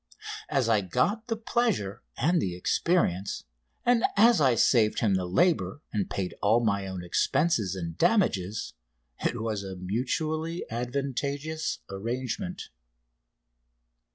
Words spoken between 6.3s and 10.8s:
all my own expenses and damages, it was a mutually